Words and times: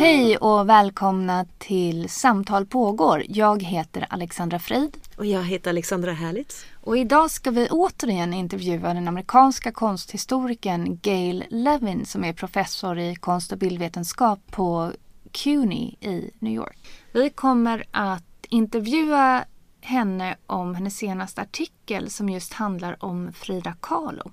Hej 0.00 0.36
och 0.36 0.68
välkomna 0.68 1.46
till 1.58 2.08
Samtal 2.08 2.66
pågår. 2.66 3.24
Jag 3.28 3.62
heter 3.62 4.06
Alexandra 4.10 4.58
Frid. 4.58 4.96
Och 5.16 5.26
jag 5.26 5.42
heter 5.42 5.70
Alexandra 5.70 6.12
Härlitz. 6.12 6.66
Och 6.80 6.98
idag 6.98 7.30
ska 7.30 7.50
vi 7.50 7.68
återigen 7.70 8.34
intervjua 8.34 8.94
den 8.94 9.08
amerikanska 9.08 9.72
konsthistorikern 9.72 10.98
Gail 11.02 11.44
Levin 11.50 12.06
som 12.06 12.24
är 12.24 12.32
professor 12.32 12.98
i 12.98 13.14
konst 13.14 13.52
och 13.52 13.58
bildvetenskap 13.58 14.40
på 14.50 14.92
CUNY 15.32 15.96
i 16.00 16.30
New 16.38 16.52
York. 16.52 16.78
Vi 17.12 17.30
kommer 17.30 17.84
att 17.90 18.46
intervjua 18.48 19.44
henne 19.80 20.36
om 20.46 20.74
hennes 20.74 20.96
senaste 20.96 21.40
artikel 21.40 22.10
som 22.10 22.28
just 22.28 22.52
handlar 22.52 23.04
om 23.04 23.32
Frida 23.32 23.74
Kahlo. 23.80 24.30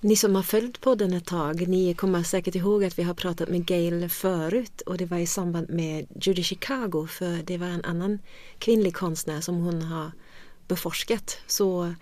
Ni 0.00 0.16
som 0.16 0.34
har 0.34 0.42
följt 0.42 0.80
podden 0.80 1.12
ett 1.12 1.26
tag, 1.26 1.68
ni 1.68 1.94
kommer 1.94 2.22
säkert 2.22 2.54
ihåg 2.54 2.84
att 2.84 2.98
vi 2.98 3.02
har 3.02 3.14
pratat 3.14 3.48
med 3.48 3.66
Gail 3.66 4.08
förut 4.08 4.80
och 4.80 4.96
det 4.96 5.06
var 5.06 5.18
i 5.18 5.26
samband 5.26 5.70
med 5.70 6.06
Judy 6.22 6.42
Chicago 6.42 7.06
för 7.06 7.42
det 7.44 7.58
var 7.58 7.66
en 7.66 7.84
annan 7.84 8.18
kvinnlig 8.58 8.94
konstnär 8.94 9.40
som 9.40 9.56
hon 9.56 9.82
har 9.82 10.12
beforskat. 10.68 11.38
Så, 11.46 11.94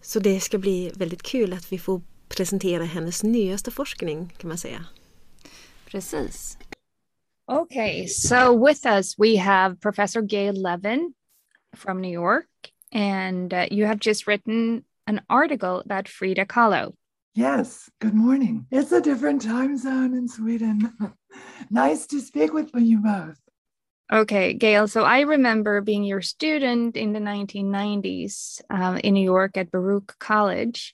så 0.00 0.20
det 0.20 0.40
ska 0.40 0.58
bli 0.58 0.92
väldigt 0.94 1.22
kul 1.22 1.52
att 1.52 1.72
vi 1.72 1.78
får 1.78 2.00
presentera 2.28 2.84
hennes 2.84 3.22
nyaste 3.22 3.70
forskning 3.70 4.34
kan 4.38 4.48
man 4.48 4.58
säga. 4.58 4.84
Precis. 5.86 6.58
Okay, 7.52 8.06
so 8.06 8.66
with 8.66 8.86
us 8.86 9.18
we 9.18 9.38
have 9.38 9.76
Professor 9.76 10.22
Gail 10.22 10.62
Levin 10.62 11.12
from 11.76 12.02
New 12.02 12.12
York 12.12 12.46
and 12.92 13.52
uh, 13.52 13.64
you 13.70 13.86
have 13.86 13.98
just 14.02 14.26
written 14.26 14.82
an 15.06 15.20
article 15.28 15.82
about 15.84 16.08
Frida 16.08 16.44
Kahlo. 16.46 16.92
Yes, 17.34 17.88
good 17.98 18.12
morning. 18.12 18.66
It's 18.70 18.92
a 18.92 19.00
different 19.00 19.40
time 19.40 19.78
zone 19.78 20.12
in 20.12 20.28
Sweden. 20.28 20.92
nice 21.70 22.06
to 22.08 22.20
speak 22.20 22.52
with 22.52 22.70
you 22.74 22.98
both. 22.98 23.40
Okay, 24.12 24.52
Gail. 24.52 24.86
So 24.86 25.04
I 25.04 25.20
remember 25.20 25.80
being 25.80 26.04
your 26.04 26.20
student 26.20 26.94
in 26.94 27.14
the 27.14 27.20
1990s 27.20 28.60
um, 28.68 28.98
in 28.98 29.14
New 29.14 29.24
York 29.24 29.56
at 29.56 29.70
Baruch 29.70 30.14
College. 30.18 30.92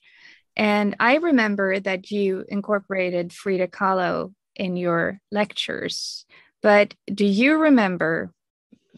And 0.55 0.94
I 1.00 1.16
remember 1.16 1.81
that 1.81 2.12
you 2.12 2.44
incorporated 2.48 3.33
Frida 3.33 3.66
Kahlo 3.69 4.33
in 4.55 4.77
your 4.77 5.19
lectures. 5.33 6.25
But 6.62 6.94
do 7.12 7.27
you 7.27 7.56
remember, 7.56 8.31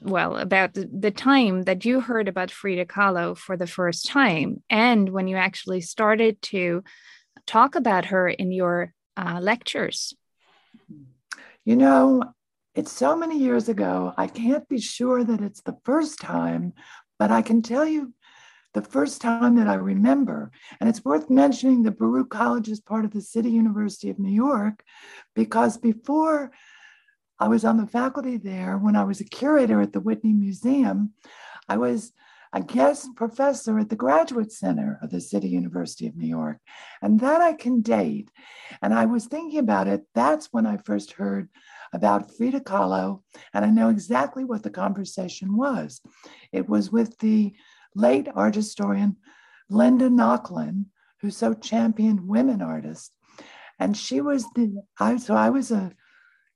well, 0.03 0.37
about 0.37 0.75
the, 0.75 0.91
the 0.93 1.11
time 1.11 1.63
that 1.63 1.87
you 1.87 2.01
heard 2.01 2.29
about 2.29 2.51
Frida 2.51 2.85
Kahlo 2.85 3.35
for 3.35 3.57
the 3.57 3.67
first 3.67 4.09
time 4.09 4.63
and 4.69 5.09
when 5.09 5.27
you 5.27 5.37
actually 5.37 5.81
started 5.81 6.43
to 6.43 6.85
talk 7.51 7.75
about 7.75 8.07
her 8.07 8.29
in 8.29 8.53
your 8.53 8.95
uh, 9.17 9.41
lectures? 9.43 10.15
You 11.65 11.77
know, 11.77 12.23
it's 12.77 12.93
so 12.93 13.17
many 13.17 13.39
years 13.39 13.69
ago, 13.69 14.15
I 14.17 14.29
can't 14.29 14.69
be 14.69 14.81
sure 14.81 15.25
that 15.25 15.41
it's 15.41 15.61
the 15.63 15.77
first 15.85 16.21
time, 16.21 16.73
but 17.19 17.33
I 17.33 17.43
can 17.43 17.61
tell 17.61 17.85
you 17.85 18.15
the 18.73 18.83
first 18.83 19.21
time 19.21 19.57
that 19.57 19.67
I 19.67 19.75
remember. 19.75 20.53
And 20.79 20.89
it's 20.89 21.05
worth 21.05 21.29
mentioning 21.29 21.83
that 21.83 21.99
Baruch 21.99 22.31
College 22.31 22.69
is 22.69 22.81
part 22.81 23.05
of 23.05 23.11
the 23.11 23.21
City 23.21 23.51
University 23.51 24.11
of 24.11 24.21
New 24.21 24.33
York 24.33 24.85
because 25.35 25.77
before 25.77 26.53
I 27.41 27.49
was 27.49 27.65
on 27.65 27.79
the 27.79 27.87
faculty 27.87 28.37
there, 28.37 28.79
when 28.79 28.95
I 28.95 29.03
was 29.03 29.21
a 29.21 29.25
curator 29.25 29.81
at 29.81 29.93
the 29.93 30.01
Whitney 30.01 30.33
Museum, 30.33 31.15
I 31.69 31.79
was 31.79 32.13
a 32.53 32.61
guest 32.61 33.09
professor 33.15 33.79
at 33.79 33.89
the 33.89 33.97
Graduate 33.97 34.53
Center 34.53 34.99
of 35.03 35.11
the 35.11 35.21
City 35.21 35.49
University 35.49 36.07
of 36.07 36.17
New 36.17 36.27
York. 36.27 36.59
And 37.01 37.21
that 37.21 37.41
I 37.41 37.53
can 37.53 37.81
date. 37.81 38.31
And 38.83 38.93
I 38.93 39.07
was 39.07 39.27
thinking 39.27 39.59
about 39.59 39.87
it. 39.87 40.03
That's 40.15 40.49
when 40.51 40.67
I 40.67 40.79
first 40.79 41.13
heard 41.13 41.49
about 41.93 42.35
Frida 42.37 42.61
Kahlo. 42.61 43.23
And 43.55 43.65
I 43.65 43.71
know 43.71 43.89
exactly 43.89 44.45
what 44.45 44.63
the 44.63 44.71
conversation 44.71 45.57
was. 45.57 46.01
It 46.53 46.69
was 46.69 46.91
with 46.91 47.19
the 47.19 47.55
late 47.95 48.29
art 48.35 48.57
historian 48.57 49.17
Linda 49.69 50.09
Nochlin, 50.09 50.87
who 51.21 51.31
so 51.31 51.55
championed 51.55 52.27
women 52.27 52.63
artists. 52.63 53.13
And 53.79 53.97
she 53.97 54.21
was 54.21 54.45
the, 54.55 54.83
I, 54.99 55.17
so 55.17 55.35
I 55.35 55.51
was 55.51 55.71
a 55.71 55.93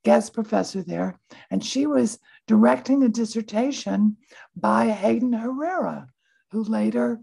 guest 0.04 0.34
professor 0.34 0.82
there, 0.82 1.18
and 1.50 1.64
she 1.64 1.86
was 1.86 2.18
directing 2.46 3.02
a 3.02 3.08
dissertation 3.08 4.16
by 4.56 4.86
Hayden 4.88 5.32
Herrera, 5.32 6.08
who 6.50 6.62
later, 6.62 7.20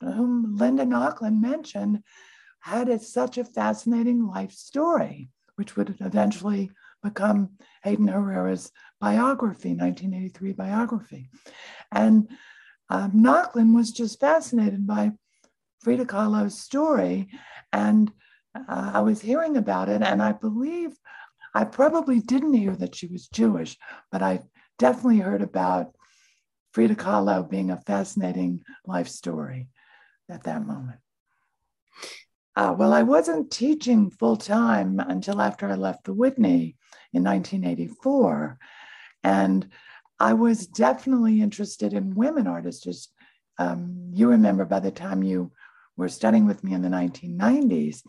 whom 0.00 0.56
Linda 0.56 0.84
Nochlin 0.84 1.40
mentioned, 1.40 2.02
had 2.60 2.88
a, 2.88 2.98
such 2.98 3.38
a 3.38 3.44
fascinating 3.44 4.26
life 4.26 4.52
story, 4.52 5.30
which 5.56 5.76
would 5.76 5.96
eventually 6.00 6.70
become 7.02 7.50
Hayden 7.82 8.08
Herrera's 8.08 8.70
biography, 9.00 9.70
1983 9.70 10.52
biography. 10.52 11.30
And 11.92 12.28
um, 12.90 13.12
Nochlin 13.12 13.74
was 13.74 13.92
just 13.92 14.20
fascinated 14.20 14.86
by 14.86 15.12
Frida 15.80 16.06
Kahlo's 16.06 16.60
story. 16.60 17.28
And 17.72 18.10
uh, 18.54 18.92
I 18.94 19.00
was 19.00 19.20
hearing 19.20 19.56
about 19.56 19.88
it, 19.88 20.02
and 20.02 20.22
I 20.22 20.32
believe 20.32 20.96
I 21.58 21.64
probably 21.64 22.20
didn't 22.20 22.52
hear 22.52 22.76
that 22.76 22.94
she 22.94 23.08
was 23.08 23.26
Jewish, 23.26 23.76
but 24.12 24.22
I 24.22 24.42
definitely 24.78 25.18
heard 25.18 25.42
about 25.42 25.92
Frida 26.70 26.94
Kahlo 26.94 27.50
being 27.50 27.72
a 27.72 27.80
fascinating 27.80 28.62
life 28.86 29.08
story 29.08 29.66
at 30.30 30.44
that 30.44 30.64
moment. 30.64 31.00
Uh, 32.54 32.76
well, 32.78 32.92
I 32.92 33.02
wasn't 33.02 33.50
teaching 33.50 34.08
full 34.08 34.36
time 34.36 35.00
until 35.00 35.42
after 35.42 35.68
I 35.68 35.74
left 35.74 36.04
the 36.04 36.14
Whitney 36.14 36.76
in 37.12 37.24
1984. 37.24 38.56
And 39.24 39.68
I 40.20 40.34
was 40.34 40.64
definitely 40.64 41.40
interested 41.40 41.92
in 41.92 42.14
women 42.14 42.46
artists. 42.46 43.08
Um, 43.58 44.10
you 44.12 44.28
remember 44.28 44.64
by 44.64 44.78
the 44.78 44.92
time 44.92 45.24
you 45.24 45.50
were 45.98 46.08
studying 46.08 46.46
with 46.46 46.64
me 46.64 46.72
in 46.72 46.80
the 46.80 46.88
1990s, 46.88 48.02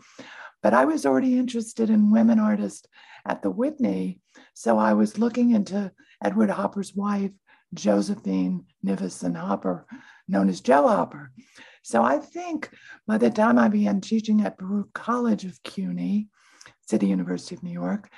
but 0.62 0.72
I 0.72 0.86
was 0.86 1.04
already 1.04 1.38
interested 1.38 1.90
in 1.90 2.10
women 2.10 2.38
artists 2.38 2.86
at 3.26 3.42
the 3.42 3.50
Whitney. 3.50 4.20
So 4.54 4.78
I 4.78 4.94
was 4.94 5.18
looking 5.18 5.50
into 5.50 5.92
Edward 6.24 6.50
Hopper's 6.50 6.94
wife, 6.94 7.32
Josephine 7.74 8.64
Nivison 8.84 9.36
Hopper, 9.36 9.86
known 10.28 10.48
as 10.48 10.60
Jo 10.60 10.88
Hopper. 10.88 11.32
So 11.82 12.02
I 12.02 12.18
think 12.18 12.70
by 13.06 13.18
the 13.18 13.30
time 13.30 13.58
I 13.58 13.68
began 13.68 14.00
teaching 14.00 14.40
at 14.42 14.58
Baruch 14.58 14.92
College 14.92 15.44
of 15.44 15.62
CUNY, 15.64 16.28
City 16.88 17.06
University 17.06 17.54
of 17.56 17.62
New 17.62 17.72
York, 17.72 18.08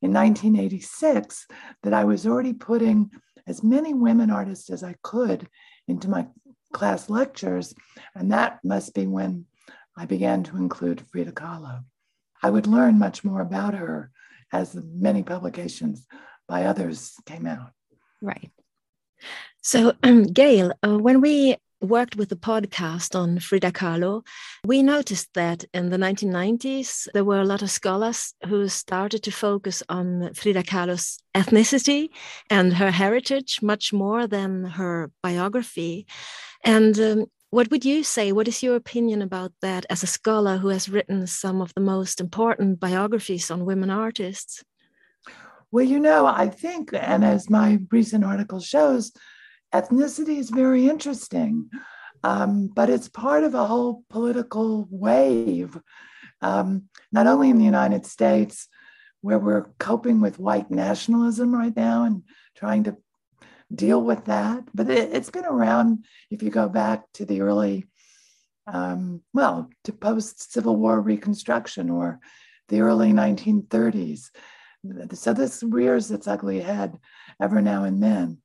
in 0.00 0.12
1986, 0.12 1.46
that 1.82 1.92
I 1.92 2.04
was 2.04 2.26
already 2.26 2.52
putting 2.52 3.10
as 3.48 3.64
many 3.64 3.94
women 3.94 4.30
artists 4.30 4.70
as 4.70 4.84
I 4.84 4.94
could 5.02 5.48
into 5.88 6.08
my 6.08 6.26
class 6.72 7.08
lectures. 7.08 7.74
And 8.14 8.32
that 8.32 8.60
must 8.64 8.94
be 8.94 9.06
when 9.06 9.46
I 9.96 10.06
began 10.06 10.42
to 10.44 10.56
include 10.56 11.06
Frida 11.10 11.32
Kahlo. 11.32 11.84
I 12.42 12.50
would 12.50 12.66
learn 12.66 12.98
much 12.98 13.24
more 13.24 13.40
about 13.40 13.74
her 13.74 14.10
as 14.52 14.74
many 14.74 15.22
publications 15.22 16.06
by 16.46 16.64
others 16.64 17.14
came 17.26 17.46
out. 17.46 17.72
Right. 18.22 18.50
So, 19.62 19.94
um, 20.02 20.22
Gail, 20.22 20.72
uh, 20.82 20.98
when 20.98 21.20
we 21.20 21.56
worked 21.80 22.16
with 22.16 22.32
a 22.32 22.36
podcast 22.36 23.18
on 23.18 23.38
Frida 23.38 23.72
Kahlo, 23.72 24.24
we 24.64 24.82
noticed 24.82 25.28
that 25.34 25.64
in 25.72 25.90
the 25.90 25.96
1990s, 25.96 27.08
there 27.14 27.24
were 27.24 27.40
a 27.40 27.44
lot 27.44 27.62
of 27.62 27.70
scholars 27.70 28.34
who 28.46 28.68
started 28.68 29.22
to 29.22 29.30
focus 29.30 29.82
on 29.88 30.32
Frida 30.34 30.64
Kahlo's 30.64 31.18
ethnicity 31.34 32.08
and 32.50 32.74
her 32.74 32.90
heritage 32.90 33.60
much 33.62 33.92
more 33.92 34.26
than 34.26 34.64
her 34.64 35.10
biography. 35.22 36.06
And 36.64 36.98
um, 36.98 37.26
what 37.50 37.70
would 37.70 37.84
you 37.84 38.02
say? 38.02 38.32
What 38.32 38.48
is 38.48 38.62
your 38.62 38.76
opinion 38.76 39.22
about 39.22 39.52
that 39.62 39.86
as 39.88 40.02
a 40.02 40.06
scholar 40.06 40.58
who 40.58 40.68
has 40.68 40.88
written 40.88 41.26
some 41.26 41.62
of 41.62 41.72
the 41.74 41.80
most 41.80 42.20
important 42.20 42.80
biographies 42.80 43.50
on 43.50 43.64
women 43.64 43.90
artists? 43.90 44.62
Well, 45.70 45.84
you 45.84 46.00
know, 46.00 46.26
I 46.26 46.48
think, 46.48 46.90
and 46.92 47.24
as 47.24 47.50
my 47.50 47.78
recent 47.90 48.24
article 48.24 48.60
shows, 48.60 49.12
ethnicity 49.74 50.38
is 50.38 50.50
very 50.50 50.88
interesting, 50.88 51.70
um, 52.24 52.68
but 52.68 52.90
it's 52.90 53.08
part 53.08 53.44
of 53.44 53.54
a 53.54 53.66
whole 53.66 54.02
political 54.10 54.88
wave, 54.90 55.78
um, 56.40 56.84
not 57.12 57.26
only 57.26 57.50
in 57.50 57.58
the 57.58 57.64
United 57.64 58.06
States, 58.06 58.68
where 59.20 59.38
we're 59.38 59.66
coping 59.78 60.20
with 60.20 60.38
white 60.38 60.70
nationalism 60.70 61.54
right 61.54 61.74
now 61.76 62.04
and 62.04 62.22
trying 62.56 62.84
to 62.84 62.96
deal 63.74 64.02
with 64.02 64.24
that. 64.26 64.64
But 64.74 64.90
it, 64.90 65.12
has 65.12 65.30
been 65.30 65.44
around 65.44 66.04
if 66.30 66.42
you 66.42 66.50
go 66.50 66.68
back 66.68 67.04
to 67.14 67.24
the 67.24 67.40
early, 67.40 67.86
um, 68.66 69.22
well, 69.32 69.68
to 69.84 69.92
post 69.92 70.52
Civil 70.52 70.76
War 70.76 71.00
Reconstruction 71.00 71.90
or 71.90 72.20
the 72.68 72.80
early 72.80 73.12
1930s. 73.12 74.30
So 75.14 75.34
this 75.34 75.62
rears 75.62 76.10
its 76.10 76.28
ugly 76.28 76.60
head 76.60 76.98
every 77.40 77.62
now 77.62 77.84
and 77.84 78.02
then. 78.02 78.38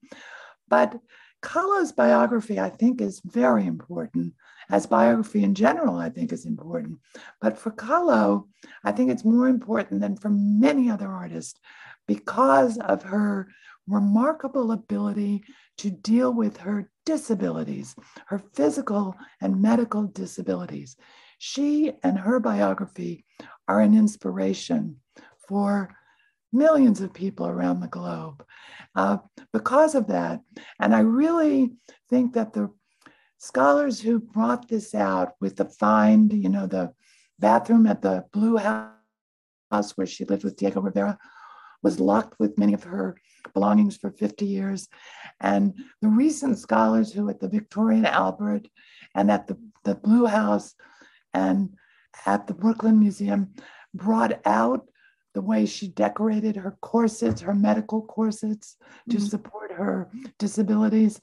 But 0.68 1.00
Kahlo's 1.42 1.92
biography, 1.92 2.60
I 2.60 2.70
think, 2.70 3.02
is 3.02 3.22
very 3.26 3.66
important, 3.68 4.34
as 4.70 4.86
biography 4.86 5.44
in 5.44 5.54
general, 5.54 5.98
I 5.98 6.10
think, 6.10 6.32
is 6.32 6.46
important. 6.46 7.00
But 7.42 7.58
for 7.58 7.72
Kahlo, 7.72 8.48
I 8.84 8.94
think 8.94 9.12
it's 9.12 9.26
more 9.26 9.50
important 9.50 10.00
than 10.00 10.16
for 10.16 10.30
many 10.30 10.90
other 10.90 11.10
artists 11.10 11.60
because 12.08 12.78
of 12.78 13.04
her 13.04 13.50
remarkable 13.88 14.72
ability 14.72 15.44
to 15.80 15.90
deal 15.90 16.34
with 16.34 16.58
her 16.58 16.90
disabilities, 17.06 17.96
her 18.28 18.42
physical 18.54 19.16
and 19.42 19.62
medical 19.62 20.04
disabilities. 20.04 20.96
She 21.38 21.92
and 22.04 22.18
her 22.18 22.40
biography 22.40 23.26
are 23.68 23.82
an 23.82 23.98
inspiration 23.98 25.02
for 25.48 25.94
millions 26.54 27.02
of 27.02 27.14
people 27.14 27.48
around 27.48 27.80
the 27.80 27.88
globe 27.88 28.46
uh, 28.96 29.18
because 29.52 29.96
of 29.96 30.08
that. 30.08 30.42
And 30.80 30.96
I 30.96 31.00
really 31.00 31.72
think 32.10 32.34
that 32.34 32.54
the 32.54 32.70
scholars 33.38 34.00
who 34.00 34.20
brought 34.20 34.70
this 34.70 34.96
out 34.96 35.34
with 35.42 35.58
the 35.58 35.66
find, 35.66 36.32
you 36.32 36.50
know, 36.50 36.68
the 36.68 36.94
bathroom 37.40 37.88
at 37.88 38.02
the 38.02 38.24
Blue 38.32 38.58
House 38.58 38.94
where 39.96 40.08
she 40.08 40.24
lived 40.26 40.44
with 40.44 40.56
Diego 40.56 40.82
Rivera 40.82 41.18
was 41.82 42.00
locked 42.00 42.40
with 42.40 42.58
many 42.58 42.74
of 42.74 42.84
her 42.84 43.18
belongings 43.54 43.98
for 43.98 44.12
50 44.12 44.46
years. 44.46 44.88
And 45.42 45.74
the 46.02 46.08
recent 46.08 46.58
scholars 46.58 47.12
who 47.12 47.30
at 47.30 47.40
the 47.40 47.50
Victoria 47.50 47.98
and 47.98 48.08
Albert 48.08 48.68
and 49.16 49.30
at 49.30 49.48
the, 49.48 49.58
the 49.84 49.96
Blue 49.96 50.26
House 50.26 50.76
and 51.34 51.76
at 52.26 52.48
the 52.48 52.54
Brooklyn 52.54 53.00
Museum 53.00 53.54
brought 53.94 54.40
out 54.46 54.88
the 55.34 55.42
way 55.42 55.66
she 55.66 55.88
decorated 55.88 56.56
her 56.56 56.78
corsets, 56.82 57.42
her 57.42 57.54
medical 57.54 58.02
corsets 58.02 58.78
to 59.10 59.18
mm-hmm. 59.18 59.26
support 59.26 59.72
her 59.72 60.10
disabilities. 60.38 61.20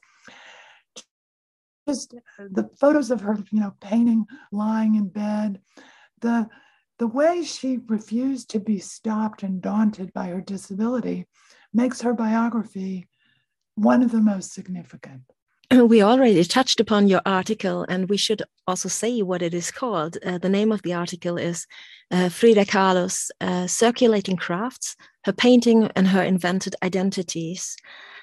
Just 1.87 2.13
the 2.37 2.69
photos 2.79 3.09
of 3.09 3.21
her, 3.21 3.37
you 3.51 3.59
know, 3.59 3.73
painting, 3.81 4.25
lying 4.51 4.95
in 4.95 5.07
bed, 5.07 5.61
the 6.19 6.47
the 6.99 7.07
way 7.07 7.43
she 7.43 7.79
refused 7.87 8.51
to 8.51 8.59
be 8.59 8.77
stopped 8.77 9.41
and 9.41 9.59
daunted 9.59 10.13
by 10.13 10.27
her 10.27 10.39
disability 10.39 11.25
makes 11.73 12.01
her 12.01 12.13
biography 12.13 13.07
one 13.73 14.03
of 14.03 14.11
the 14.11 14.21
most 14.21 14.53
significant. 14.53 15.23
We 15.87 16.01
already 16.01 16.43
touched 16.43 16.79
upon 16.79 17.07
your 17.07 17.21
article, 17.25 17.85
and 17.87 18.09
we 18.09 18.17
should 18.17 18.43
also 18.67 18.89
say 18.89 19.21
what 19.21 19.41
it 19.41 19.53
is 19.53 19.71
called. 19.71 20.17
Uh, 20.25 20.37
the 20.37 20.49
name 20.49 20.71
of 20.71 20.81
the 20.81 20.93
article 20.93 21.37
is 21.37 21.65
uh, 22.11 22.27
Frida 22.27 22.65
Kahlo's 22.65 23.31
uh, 23.39 23.67
Circulating 23.67 24.35
Crafts, 24.35 24.97
Her 25.23 25.31
Painting 25.31 25.89
and 25.95 26.07
Her 26.09 26.23
Invented 26.23 26.75
Identities. 26.83 27.77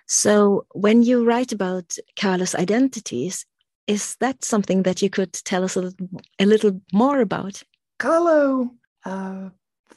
So, 0.06 0.66
when 0.72 1.02
you 1.02 1.24
write 1.24 1.52
about 1.52 1.96
Kahlo's 2.16 2.54
identities, 2.54 3.46
is 3.86 4.16
that 4.20 4.44
something 4.44 4.82
that 4.82 5.00
you 5.00 5.08
could 5.08 5.32
tell 5.32 5.64
us 5.64 5.76
a 5.76 5.80
little, 5.80 6.06
a 6.38 6.44
little 6.44 6.80
more 6.92 7.20
about? 7.20 7.62
Kahlo 7.98 8.70
uh, 9.06 9.48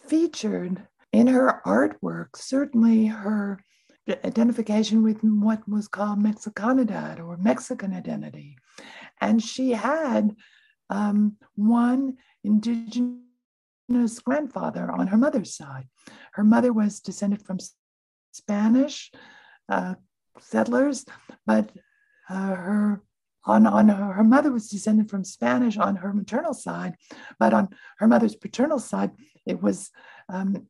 featured 0.07 0.81
in 1.11 1.27
her 1.27 1.61
artwork, 1.65 2.37
certainly 2.37 3.07
her 3.07 3.59
identification 4.09 5.03
with 5.03 5.21
what 5.21 5.67
was 5.67 5.87
called 5.87 6.19
Mexicanidad 6.19 7.19
or 7.19 7.37
Mexican 7.37 7.93
identity. 7.93 8.57
And 9.19 9.41
she 9.41 9.71
had 9.71 10.35
um, 10.89 11.37
one 11.55 12.17
indigenous 12.43 14.19
grandfather 14.23 14.91
on 14.91 15.07
her 15.07 15.17
mother's 15.17 15.55
side. 15.55 15.87
Her 16.33 16.43
mother 16.43 16.73
was 16.73 16.99
descended 16.99 17.43
from 17.45 17.59
Spanish 18.31 19.11
uh, 19.69 19.95
settlers, 20.39 21.05
but 21.45 21.71
uh, 22.29 22.55
her 22.55 23.03
on, 23.45 23.65
on 23.65 23.89
her, 23.89 24.13
her 24.13 24.23
mother 24.23 24.51
was 24.51 24.69
descended 24.69 25.09
from 25.09 25.23
Spanish 25.23 25.75
on 25.77 25.95
her 25.95 26.13
maternal 26.13 26.53
side, 26.53 26.95
but 27.39 27.53
on 27.53 27.69
her 27.97 28.07
mother's 28.07 28.35
paternal 28.35 28.77
side, 28.77 29.11
it 29.47 29.61
was 29.61 29.89
um, 30.29 30.67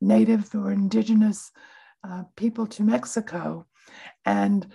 native 0.00 0.54
or 0.54 0.70
indigenous 0.70 1.50
uh, 2.04 2.24
people 2.36 2.66
to 2.66 2.82
Mexico. 2.82 3.66
And 4.24 4.66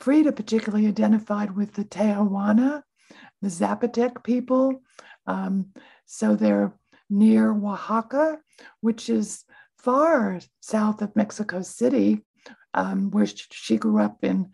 Frida 0.00 0.32
particularly 0.32 0.86
identified 0.86 1.56
with 1.56 1.74
the 1.74 1.84
Tehuana, 1.84 2.82
the 3.42 3.48
Zapotec 3.48 4.22
people. 4.24 4.82
Um, 5.26 5.72
so 6.04 6.36
they're 6.36 6.74
near 7.08 7.52
Oaxaca, 7.52 8.38
which 8.80 9.08
is 9.08 9.44
far 9.78 10.40
south 10.60 11.02
of 11.02 11.16
Mexico 11.16 11.62
City, 11.62 12.22
um, 12.74 13.10
where 13.10 13.26
she 13.26 13.76
grew 13.76 14.00
up 14.00 14.22
in 14.22 14.50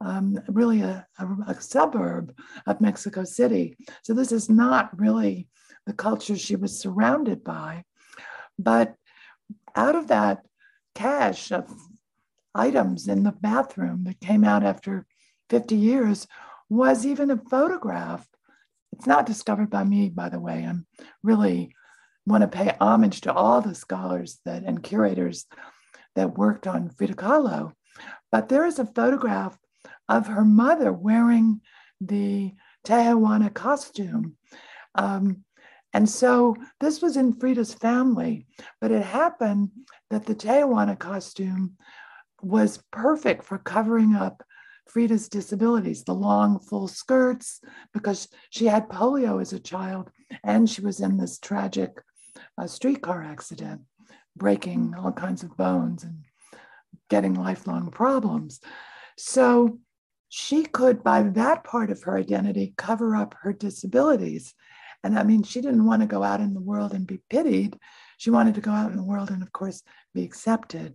um, 0.00 0.38
really 0.48 0.82
a, 0.82 1.06
a, 1.18 1.26
a, 1.48 1.60
suburb 1.60 2.34
of 2.66 2.80
Mexico 2.82 3.24
City. 3.24 3.76
So 4.02 4.12
this 4.12 4.30
is 4.30 4.50
not 4.50 4.98
really 4.98 5.48
the 5.86 5.94
culture 5.94 6.36
she 6.36 6.54
was 6.54 6.78
surrounded 6.78 7.42
by. 7.42 7.84
But 8.58 8.94
out 9.74 9.94
of 9.94 10.08
that 10.08 10.40
cache 10.96 11.52
of 11.52 11.70
items 12.54 13.06
in 13.06 13.22
the 13.22 13.32
bathroom 13.32 14.04
that 14.04 14.18
came 14.18 14.42
out 14.42 14.64
after 14.64 15.06
50 15.50 15.76
years 15.76 16.26
was 16.68 17.06
even 17.06 17.30
a 17.30 17.36
photograph. 17.36 18.26
It's 18.92 19.06
not 19.06 19.26
discovered 19.26 19.70
by 19.70 19.84
me, 19.84 20.08
by 20.08 20.30
the 20.30 20.40
way. 20.40 20.64
I'm 20.64 20.86
really 21.22 21.74
want 22.26 22.42
to 22.42 22.48
pay 22.48 22.74
homage 22.80 23.20
to 23.20 23.32
all 23.32 23.60
the 23.60 23.74
scholars 23.74 24.40
that 24.44 24.64
and 24.64 24.82
curators 24.82 25.46
that 26.16 26.36
worked 26.36 26.66
on 26.66 26.90
Frida 26.90 27.14
Kahlo. 27.14 27.72
But 28.32 28.48
there 28.48 28.66
is 28.66 28.78
a 28.78 28.86
photograph 28.86 29.56
of 30.08 30.26
her 30.26 30.44
mother 30.44 30.92
wearing 30.92 31.60
the 32.00 32.54
Tehuana 32.84 33.52
costume. 33.52 34.36
Um, 34.94 35.44
and 35.96 36.06
so 36.06 36.54
this 36.78 37.00
was 37.00 37.16
in 37.16 37.32
Frida's 37.32 37.72
family, 37.72 38.44
but 38.82 38.90
it 38.90 39.02
happened 39.02 39.70
that 40.10 40.26
the 40.26 40.34
Tehuana 40.34 40.98
costume 40.98 41.78
was 42.42 42.84
perfect 42.92 43.44
for 43.44 43.56
covering 43.56 44.14
up 44.14 44.42
Frida's 44.86 45.30
disabilities, 45.30 46.04
the 46.04 46.12
long, 46.12 46.58
full 46.58 46.86
skirts, 46.86 47.62
because 47.94 48.28
she 48.50 48.66
had 48.66 48.90
polio 48.90 49.40
as 49.40 49.54
a 49.54 49.58
child 49.58 50.10
and 50.44 50.68
she 50.68 50.82
was 50.82 51.00
in 51.00 51.16
this 51.16 51.38
tragic 51.38 51.92
uh, 52.60 52.66
streetcar 52.66 53.22
accident, 53.22 53.80
breaking 54.36 54.92
all 54.98 55.12
kinds 55.12 55.42
of 55.42 55.56
bones 55.56 56.04
and 56.04 56.26
getting 57.08 57.32
lifelong 57.32 57.90
problems. 57.90 58.60
So 59.16 59.78
she 60.28 60.66
could, 60.66 61.02
by 61.02 61.22
that 61.22 61.64
part 61.64 61.90
of 61.90 62.02
her 62.02 62.18
identity, 62.18 62.74
cover 62.76 63.16
up 63.16 63.34
her 63.40 63.54
disabilities. 63.54 64.52
And 65.02 65.18
I 65.18 65.22
mean, 65.22 65.42
she 65.42 65.60
didn't 65.60 65.86
want 65.86 66.02
to 66.02 66.08
go 66.08 66.22
out 66.22 66.40
in 66.40 66.54
the 66.54 66.60
world 66.60 66.92
and 66.92 67.06
be 67.06 67.20
pitied. 67.30 67.78
She 68.18 68.30
wanted 68.30 68.54
to 68.54 68.60
go 68.60 68.70
out 68.70 68.90
in 68.90 68.96
the 68.96 69.02
world 69.02 69.30
and, 69.30 69.42
of 69.42 69.52
course, 69.52 69.82
be 70.14 70.24
accepted. 70.24 70.94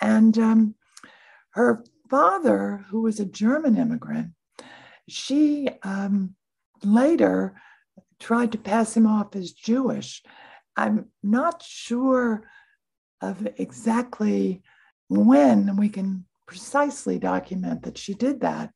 And 0.00 0.38
um, 0.38 0.74
her 1.50 1.84
father, 2.08 2.84
who 2.90 3.02
was 3.02 3.20
a 3.20 3.24
German 3.24 3.76
immigrant, 3.76 4.32
she 5.08 5.68
um, 5.82 6.34
later 6.82 7.60
tried 8.20 8.52
to 8.52 8.58
pass 8.58 8.96
him 8.96 9.06
off 9.06 9.36
as 9.36 9.52
Jewish. 9.52 10.22
I'm 10.76 11.06
not 11.22 11.62
sure 11.62 12.44
of 13.20 13.46
exactly 13.58 14.62
when 15.08 15.76
we 15.76 15.88
can 15.88 16.26
precisely 16.46 17.18
document 17.18 17.82
that 17.82 17.98
she 17.98 18.14
did 18.14 18.40
that. 18.40 18.72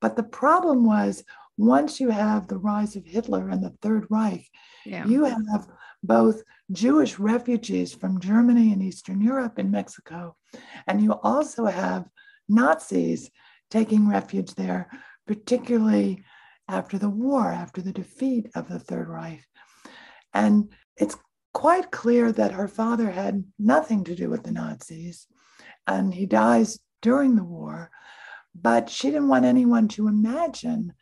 But 0.00 0.16
the 0.16 0.22
problem 0.22 0.84
was 0.84 1.24
once 1.56 2.00
you 2.00 2.10
have 2.10 2.48
the 2.48 2.58
rise 2.58 2.96
of 2.96 3.06
Hitler 3.06 3.48
and 3.48 3.62
the 3.62 3.74
Third 3.80 4.06
Reich, 4.10 4.48
yeah. 4.84 5.06
you 5.06 5.24
have 5.24 5.68
both 6.02 6.42
Jewish 6.72 7.18
refugees 7.18 7.94
from 7.94 8.20
Germany 8.20 8.72
and 8.72 8.82
Eastern 8.82 9.20
Europe 9.20 9.58
and 9.58 9.70
Mexico, 9.70 10.36
and 10.86 11.02
you 11.02 11.12
also 11.22 11.66
have 11.66 12.08
Nazis 12.48 13.30
taking 13.70 14.08
refuge 14.08 14.54
there, 14.54 14.90
particularly 15.26 16.24
after 16.68 16.98
the 16.98 17.10
war, 17.10 17.52
after 17.52 17.80
the 17.80 17.92
defeat 17.92 18.50
of 18.54 18.68
the 18.68 18.78
Third 18.78 19.08
Reich. 19.08 19.44
And 20.32 20.72
it's 20.96 21.16
quite 21.52 21.90
clear 21.90 22.32
that 22.32 22.52
her 22.52 22.68
father 22.68 23.10
had 23.10 23.44
nothing 23.58 24.04
to 24.04 24.14
do 24.14 24.28
with 24.28 24.42
the 24.42 24.52
Nazis, 24.52 25.26
and 25.86 26.12
he 26.12 26.26
dies 26.26 26.80
during 27.00 27.36
the 27.36 27.44
war, 27.44 27.90
but 28.54 28.90
she 28.90 29.08
didn't 29.08 29.28
want 29.28 29.44
anyone 29.44 29.88
to 29.88 30.08
imagine 30.08 30.92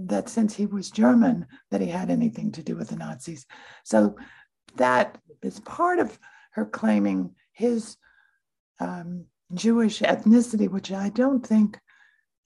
that 0.00 0.28
since 0.28 0.54
he 0.54 0.66
was 0.66 0.90
German, 0.90 1.46
that 1.70 1.80
he 1.80 1.88
had 1.88 2.10
anything 2.10 2.52
to 2.52 2.62
do 2.62 2.76
with 2.76 2.88
the 2.88 2.96
Nazis. 2.96 3.46
So 3.84 4.16
that 4.76 5.18
is 5.42 5.60
part 5.60 5.98
of 5.98 6.18
her 6.52 6.64
claiming 6.64 7.34
his 7.52 7.96
um, 8.80 9.26
Jewish 9.52 10.00
ethnicity, 10.00 10.68
which 10.68 10.92
I 10.92 11.08
don't 11.10 11.46
think 11.46 11.78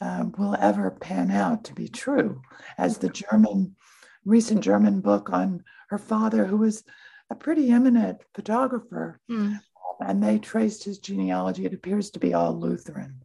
uh, 0.00 0.26
will 0.36 0.56
ever 0.60 0.90
pan 0.90 1.30
out 1.30 1.64
to 1.64 1.74
be 1.74 1.88
true, 1.88 2.42
as 2.76 2.98
the 2.98 3.08
German, 3.08 3.76
recent 4.24 4.60
German 4.62 5.00
book 5.00 5.30
on 5.32 5.64
her 5.90 5.98
father, 5.98 6.44
who 6.44 6.58
was 6.58 6.84
a 7.30 7.34
pretty 7.34 7.70
eminent 7.70 8.22
photographer, 8.34 9.20
mm. 9.30 9.58
and 10.00 10.22
they 10.22 10.38
traced 10.38 10.84
his 10.84 10.98
genealogy. 10.98 11.64
It 11.64 11.74
appears 11.74 12.10
to 12.10 12.18
be 12.18 12.34
all 12.34 12.58
Lutheran. 12.58 13.22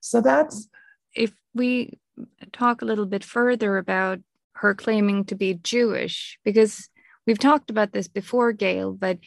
So 0.00 0.20
that's. 0.20 0.68
If 1.14 1.32
we 1.54 1.98
talk 2.52 2.82
a 2.82 2.84
little 2.84 3.06
bit 3.06 3.24
further 3.24 3.78
about 3.78 4.20
her 4.54 4.74
claiming 4.74 5.24
to 5.26 5.34
be 5.34 5.54
Jewish, 5.54 6.38
because 6.44 6.88
we've 7.26 7.38
talked 7.38 7.70
about 7.70 7.92
this 7.92 8.08
before, 8.08 8.52
Gail, 8.52 8.92
but 8.92 9.18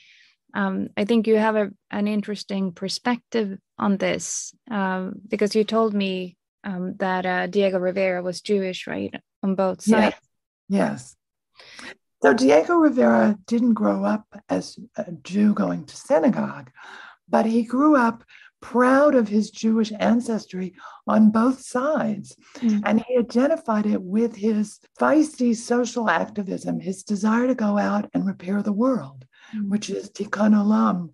um, 0.53 0.89
I 0.97 1.05
think 1.05 1.27
you 1.27 1.37
have 1.37 1.55
a, 1.55 1.69
an 1.91 2.07
interesting 2.07 2.71
perspective 2.71 3.59
on 3.77 3.97
this 3.97 4.53
um, 4.71 5.13
because 5.27 5.55
you 5.55 5.63
told 5.63 5.93
me 5.93 6.37
um, 6.63 6.95
that 6.97 7.25
uh, 7.25 7.47
Diego 7.47 7.77
Rivera 7.77 8.23
was 8.23 8.41
Jewish, 8.41 8.87
right, 8.87 9.13
on 9.43 9.55
both 9.55 9.81
sides. 9.81 10.15
Yes. 10.67 11.15
yes. 11.57 11.95
So 12.21 12.33
Diego 12.33 12.75
Rivera 12.75 13.37
didn't 13.45 13.75
grow 13.75 14.03
up 14.03 14.25
as 14.49 14.77
a 14.97 15.11
Jew 15.11 15.53
going 15.53 15.85
to 15.85 15.95
synagogue, 15.95 16.69
but 17.29 17.45
he 17.45 17.63
grew 17.63 17.95
up 17.95 18.23
proud 18.61 19.15
of 19.15 19.27
his 19.27 19.51
Jewish 19.51 19.91
ancestry 19.99 20.73
on 21.07 21.31
both 21.31 21.61
sides. 21.61 22.35
Mm-hmm. 22.57 22.79
And 22.85 23.01
he 23.01 23.17
identified 23.17 23.85
it 23.85 24.01
with 24.01 24.35
his 24.35 24.79
feisty 24.99 25.55
social 25.55 26.09
activism, 26.09 26.79
his 26.79 27.03
desire 27.03 27.47
to 27.47 27.55
go 27.55 27.77
out 27.77 28.09
and 28.13 28.25
repair 28.25 28.61
the 28.61 28.73
world, 28.73 29.25
mm-hmm. 29.55 29.69
which 29.69 29.89
is 29.89 30.09
tikkun 30.11 30.53
olam 30.53 31.09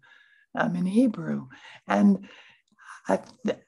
um, 0.55 0.75
in 0.75 0.85
Hebrew. 0.85 1.47
And 1.87 2.27
I, 3.07 3.19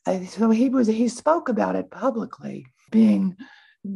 I, 0.05 0.25
so 0.25 0.49
he 0.49 0.69
was 0.69 0.87
he 0.87 1.07
spoke 1.09 1.49
about 1.49 1.75
it 1.75 1.91
publicly, 1.91 2.65
being 2.91 3.37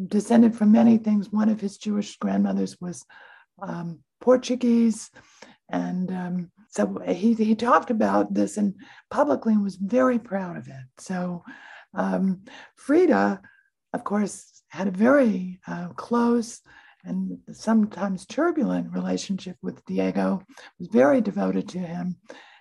descended 0.08 0.56
from 0.56 0.72
many 0.72 0.98
things. 0.98 1.32
One 1.32 1.50
of 1.50 1.60
his 1.60 1.78
Jewish 1.78 2.18
grandmothers 2.18 2.80
was 2.80 3.06
um, 3.62 4.00
Portuguese, 4.20 5.10
and 5.70 6.12
um, 6.12 6.52
so 6.72 7.00
he 7.06 7.34
he 7.34 7.56
talked 7.56 7.92
about 7.92 8.34
this 8.34 8.58
and 8.58 8.75
publicly 9.10 9.54
and 9.54 9.63
was 9.63 9.75
very 9.75 10.18
proud 10.18 10.58
of 10.58 10.68
it. 10.68 10.86
So 10.98 11.44
um, 11.94 12.46
Frida, 12.75 13.42
of 13.94 14.04
course, 14.04 14.63
had 14.70 14.88
a 14.88 14.92
very 14.92 15.60
uh, 15.68 15.90
close 15.90 16.62
and 17.04 17.40
sometimes 17.51 18.25
turbulent 18.25 18.94
relationship 18.94 19.58
with 19.62 19.86
Diego. 19.86 20.44
Was 20.80 20.88
very 20.88 21.20
devoted 21.20 21.68
to 21.70 21.80
him, 21.80 22.16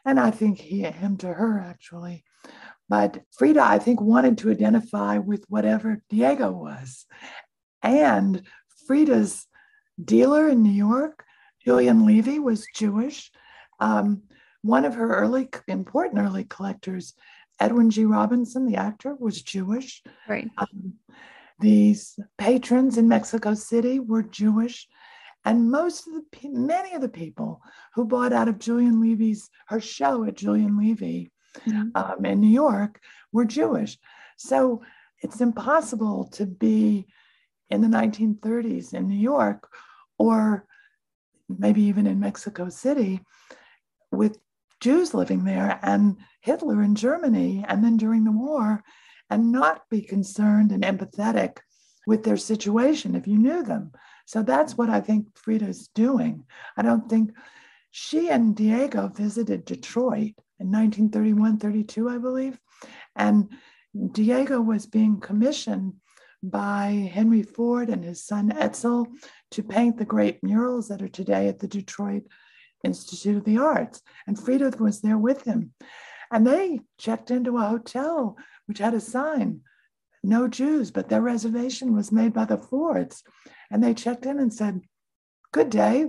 and 0.04 0.18
I 0.18 0.32
think 0.32 0.58
he 0.58 0.82
him 0.82 1.16
to 1.18 1.32
her 1.32 1.60
actually. 1.60 2.24
But 2.88 3.22
Frida, 3.38 3.62
I 3.62 3.78
think, 3.78 4.00
wanted 4.00 4.38
to 4.38 4.50
identify 4.50 5.18
with 5.18 5.44
whatever 5.48 6.02
Diego 6.10 6.50
was. 6.50 7.06
And 7.84 8.42
Frida's 8.88 9.46
dealer 10.02 10.48
in 10.48 10.64
New 10.64 10.72
York, 10.72 11.24
Julian 11.64 12.04
Levy, 12.04 12.40
was 12.40 12.66
Jewish. 12.74 13.30
Um, 13.80 14.22
one 14.62 14.84
of 14.84 14.94
her 14.94 15.14
early, 15.14 15.48
important 15.68 16.20
early 16.20 16.44
collectors, 16.44 17.14
Edward 17.58 17.90
G. 17.90 18.04
Robinson, 18.04 18.66
the 18.66 18.76
actor, 18.76 19.14
was 19.18 19.42
Jewish. 19.42 20.02
Right. 20.28 20.48
Um, 20.58 20.94
these 21.60 22.18
patrons 22.38 22.96
in 22.98 23.08
Mexico 23.08 23.54
City 23.54 24.00
were 24.00 24.22
Jewish. 24.22 24.88
And 25.44 25.70
most 25.70 26.06
of 26.06 26.14
the, 26.14 26.50
many 26.50 26.94
of 26.94 27.00
the 27.00 27.08
people 27.08 27.62
who 27.94 28.04
bought 28.04 28.32
out 28.32 28.48
of 28.48 28.58
Julian 28.58 29.00
Levy's, 29.00 29.48
her 29.68 29.80
show 29.80 30.24
at 30.24 30.36
Julian 30.36 30.78
Levy 30.78 31.30
mm-hmm. 31.66 31.90
um, 31.94 32.24
in 32.24 32.40
New 32.40 32.48
York 32.48 33.00
were 33.32 33.44
Jewish. 33.44 33.98
So 34.36 34.82
it's 35.22 35.40
impossible 35.40 36.28
to 36.32 36.46
be 36.46 37.06
in 37.70 37.80
the 37.80 37.88
1930s 37.88 38.94
in 38.94 39.08
New 39.08 39.18
York 39.18 39.68
or 40.18 40.66
maybe 41.48 41.82
even 41.82 42.06
in 42.06 42.20
Mexico 42.20 42.68
City 42.68 43.20
with 44.12 44.38
Jews 44.80 45.14
living 45.14 45.44
there 45.44 45.78
and 45.82 46.16
Hitler 46.40 46.82
in 46.82 46.94
Germany 46.94 47.64
and 47.68 47.84
then 47.84 47.96
during 47.96 48.24
the 48.24 48.32
war 48.32 48.82
and 49.28 49.52
not 49.52 49.88
be 49.90 50.02
concerned 50.02 50.72
and 50.72 50.82
empathetic 50.82 51.58
with 52.06 52.24
their 52.24 52.36
situation 52.36 53.14
if 53.14 53.26
you 53.26 53.38
knew 53.38 53.62
them. 53.62 53.92
So 54.26 54.42
that's 54.42 54.76
what 54.76 54.90
I 54.90 55.00
think 55.00 55.26
Frida's 55.36 55.88
doing. 55.88 56.44
I 56.76 56.82
don't 56.82 57.08
think 57.08 57.32
she 57.90 58.30
and 58.30 58.54
Diego 58.54 59.08
visited 59.08 59.64
Detroit 59.64 60.34
in 60.58 60.70
1931 60.70 61.58
32, 61.58 62.08
I 62.08 62.18
believe. 62.18 62.58
And 63.16 63.50
Diego 64.12 64.60
was 64.60 64.86
being 64.86 65.20
commissioned 65.20 65.94
by 66.42 67.10
Henry 67.12 67.42
Ford 67.42 67.90
and 67.90 68.04
his 68.04 68.24
son 68.24 68.50
Edsel 68.50 69.06
to 69.50 69.62
paint 69.62 69.98
the 69.98 70.04
great 70.04 70.42
murals 70.42 70.88
that 70.88 71.02
are 71.02 71.08
today 71.08 71.48
at 71.48 71.58
the 71.58 71.68
Detroit 71.68 72.22
Institute 72.84 73.36
of 73.36 73.44
the 73.44 73.58
Arts. 73.58 74.02
And 74.26 74.38
Frida 74.38 74.74
was 74.78 75.00
there 75.00 75.18
with 75.18 75.44
him. 75.44 75.72
And 76.30 76.46
they 76.46 76.80
checked 76.98 77.30
into 77.30 77.56
a 77.56 77.68
hotel 77.68 78.36
which 78.66 78.78
had 78.78 78.94
a 78.94 79.00
sign, 79.00 79.62
no 80.22 80.46
Jews, 80.46 80.90
but 80.90 81.08
their 81.08 81.22
reservation 81.22 81.94
was 81.94 82.12
made 82.12 82.32
by 82.32 82.44
the 82.44 82.56
Fords. 82.58 83.22
And 83.70 83.82
they 83.82 83.94
checked 83.94 84.26
in 84.26 84.38
and 84.38 84.52
said, 84.52 84.82
Good 85.52 85.70
day. 85.70 86.06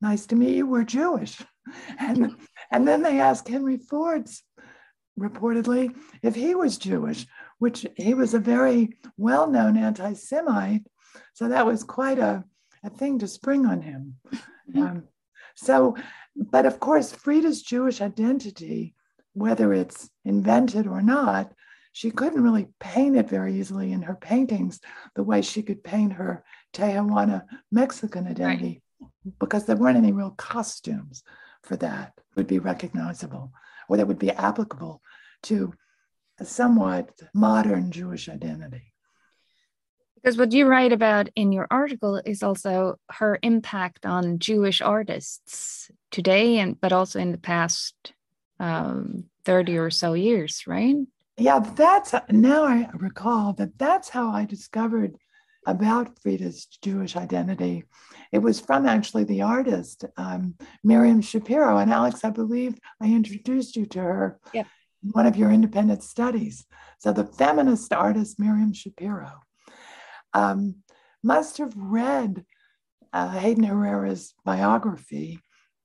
Nice 0.00 0.26
to 0.26 0.36
meet 0.36 0.56
you. 0.56 0.66
We're 0.66 0.84
Jewish. 0.84 1.40
And 1.96 2.34
and 2.72 2.88
then 2.88 3.02
they 3.02 3.20
asked 3.20 3.46
Henry 3.46 3.76
Ford's 3.76 4.42
reportedly 5.16 5.94
if 6.20 6.34
he 6.34 6.56
was 6.56 6.76
Jewish, 6.76 7.24
which 7.60 7.86
he 7.96 8.14
was 8.14 8.34
a 8.34 8.40
very 8.40 8.96
well 9.16 9.46
known 9.46 9.76
anti 9.76 10.14
Semite. 10.14 10.86
So 11.34 11.48
that 11.48 11.66
was 11.66 11.84
quite 11.84 12.18
a, 12.18 12.44
a 12.82 12.90
thing 12.90 13.20
to 13.20 13.28
spring 13.28 13.64
on 13.66 13.80
him. 13.82 14.16
Mm-hmm. 14.68 14.82
Um, 14.82 15.04
so, 15.54 15.96
but 16.36 16.66
of 16.66 16.80
course, 16.80 17.12
Frida's 17.12 17.62
Jewish 17.62 18.00
identity, 18.00 18.94
whether 19.34 19.72
it's 19.72 20.10
invented 20.24 20.86
or 20.86 21.02
not, 21.02 21.52
she 21.92 22.10
couldn't 22.10 22.42
really 22.42 22.68
paint 22.80 23.16
it 23.16 23.28
very 23.28 23.54
easily 23.58 23.92
in 23.92 24.02
her 24.02 24.14
paintings 24.14 24.80
the 25.14 25.22
way 25.22 25.42
she 25.42 25.62
could 25.62 25.84
paint 25.84 26.14
her 26.14 26.42
Tehuana 26.72 27.44
Mexican 27.70 28.26
identity 28.26 28.82
right. 29.00 29.10
because 29.38 29.66
there 29.66 29.76
weren't 29.76 29.98
any 29.98 30.12
real 30.12 30.30
costumes 30.30 31.22
for 31.62 31.76
that 31.76 32.14
would 32.34 32.46
be 32.46 32.58
recognizable 32.58 33.52
or 33.88 33.98
that 33.98 34.08
would 34.08 34.18
be 34.18 34.30
applicable 34.30 35.02
to 35.42 35.72
a 36.40 36.44
somewhat 36.44 37.10
modern 37.34 37.90
Jewish 37.90 38.28
identity. 38.28 38.91
Because 40.22 40.38
what 40.38 40.52
you 40.52 40.66
write 40.66 40.92
about 40.92 41.28
in 41.34 41.50
your 41.50 41.66
article 41.70 42.22
is 42.24 42.42
also 42.42 42.98
her 43.10 43.38
impact 43.42 44.06
on 44.06 44.38
Jewish 44.38 44.80
artists 44.80 45.90
today, 46.10 46.58
and 46.58 46.80
but 46.80 46.92
also 46.92 47.18
in 47.18 47.32
the 47.32 47.38
past 47.38 48.12
um, 48.60 49.24
30 49.44 49.78
or 49.78 49.90
so 49.90 50.12
years, 50.12 50.64
right? 50.66 50.96
Yeah, 51.36 51.58
that's 51.58 52.14
now 52.30 52.64
I 52.64 52.88
recall 52.94 53.54
that 53.54 53.76
that's 53.78 54.08
how 54.08 54.30
I 54.30 54.44
discovered 54.44 55.16
about 55.66 56.18
Frida's 56.20 56.66
Jewish 56.82 57.16
identity. 57.16 57.84
It 58.32 58.38
was 58.38 58.60
from 58.60 58.86
actually 58.86 59.24
the 59.24 59.42
artist, 59.42 60.04
um, 60.16 60.54
Miriam 60.82 61.20
Schapiro, 61.20 61.80
And 61.80 61.92
Alex, 61.92 62.24
I 62.24 62.30
believe 62.30 62.78
I 63.00 63.06
introduced 63.06 63.76
you 63.76 63.86
to 63.86 64.00
her 64.00 64.40
yep. 64.52 64.66
in 65.02 65.10
one 65.10 65.26
of 65.26 65.36
your 65.36 65.50
independent 65.50 66.02
studies. 66.02 66.64
So 66.98 67.12
the 67.12 67.24
feminist 67.24 67.92
artist, 67.92 68.38
Miriam 68.38 68.72
Schapiro, 68.72 69.32
um, 70.34 70.76
must 71.22 71.58
have 71.58 71.74
read 71.76 72.44
uh, 73.12 73.30
Hayden 73.30 73.64
Herrera's 73.64 74.34
biography, 74.44 75.40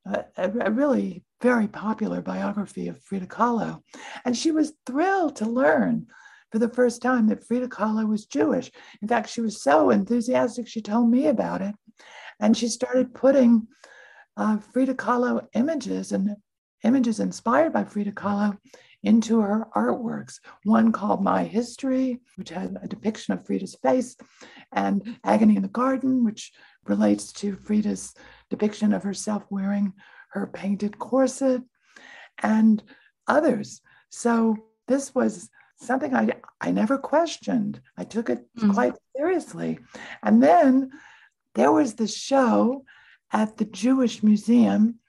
uh, 0.09 0.23
a, 0.37 0.51
a 0.67 0.71
really 0.71 1.23
very 1.41 1.67
popular 1.67 2.21
biography 2.21 2.87
of 2.87 3.01
Frida 3.03 3.27
Kahlo. 3.27 3.81
And 4.25 4.35
she 4.35 4.51
was 4.51 4.73
thrilled 4.85 5.35
to 5.37 5.45
learn 5.45 6.07
for 6.51 6.59
the 6.59 6.69
first 6.69 7.01
time 7.01 7.27
that 7.27 7.45
Frida 7.45 7.67
Kahlo 7.67 8.07
was 8.07 8.25
Jewish. 8.25 8.71
In 9.01 9.07
fact, 9.07 9.29
she 9.29 9.41
was 9.41 9.61
so 9.61 9.89
enthusiastic, 9.89 10.67
she 10.67 10.81
told 10.81 11.09
me 11.09 11.27
about 11.27 11.61
it. 11.61 11.75
And 12.39 12.55
she 12.55 12.67
started 12.67 13.13
putting 13.13 13.67
uh, 14.37 14.57
Frida 14.57 14.95
Kahlo 14.95 15.47
images 15.53 16.11
and 16.11 16.35
images 16.83 17.19
inspired 17.19 17.73
by 17.73 17.83
Frida 17.83 18.11
Kahlo 18.11 18.57
into 19.07 19.39
her 19.39 19.69
artworks. 19.73 20.39
One 20.65 20.91
called 20.91 21.23
My 21.23 21.45
History, 21.45 22.19
which 22.35 22.49
had 22.49 22.77
a 22.81 22.89
depiction 22.89 23.33
of 23.33 23.45
Frida's 23.45 23.75
face, 23.75 24.17
and 24.73 25.17
Agony 25.23 25.55
in 25.55 25.61
the 25.61 25.69
Garden, 25.69 26.25
which 26.25 26.51
relates 26.85 27.31
to 27.33 27.55
Frida's 27.55 28.13
depiction 28.49 28.91
of 28.91 29.03
herself 29.03 29.45
wearing 29.49 29.93
her 30.31 30.45
painted 30.45 30.99
corset, 30.99 31.61
and 32.43 32.83
others. 33.27 33.81
So 34.09 34.57
this 34.89 35.15
was 35.15 35.49
something 35.77 36.13
I, 36.13 36.33
I 36.59 36.71
never 36.71 36.97
questioned. 36.97 37.79
I 37.97 38.03
took 38.03 38.29
it 38.29 38.45
mm-hmm. 38.57 38.73
quite 38.73 38.95
seriously. 39.15 39.79
And 40.21 40.43
then 40.43 40.91
there 41.55 41.71
was 41.71 41.95
the 41.95 42.07
show 42.07 42.83
at 43.31 43.55
the 43.55 43.65
Jewish 43.65 44.21
Museum 44.21 44.99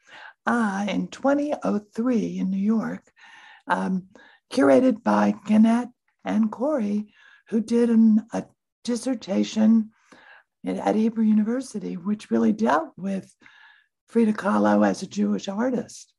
uh, 0.47 0.87
in 0.89 1.09
2003 1.09 2.39
in 2.39 2.51
New 2.51 2.57
York. 2.57 3.03
Um, 3.69 4.09
curated 4.53 5.03
by 5.03 5.35
Gannett 5.47 5.89
and 6.25 6.51
Corey, 6.51 7.13
who 7.49 7.61
did 7.61 7.91
an, 7.91 8.27
a 8.33 8.45
dissertation 8.85 9.91
at 10.67 10.95
Hebrew 10.95 11.25
University, 11.25 11.95
which 11.97 12.31
really 12.31 12.53
dealt 12.53 12.91
with 12.97 13.35
Frida 14.09 14.33
Kahlo 14.33 14.87
as 14.87 15.03
a 15.03 15.07
Jewish 15.07 15.49
artist. 15.49 16.15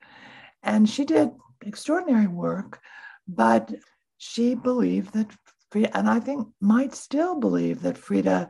And 0.64 0.90
she 0.90 1.06
did 1.06 1.32
extraordinary 1.66 2.28
work, 2.28 2.80
but 3.28 3.74
she 4.18 4.56
believed 4.56 5.14
that, 5.14 5.28
Frida, 5.72 5.98
and 5.98 6.10
I 6.10 6.20
think 6.20 6.48
might 6.62 6.94
still 6.94 7.40
believe 7.40 7.82
that 7.82 7.98
Frida's 7.98 8.48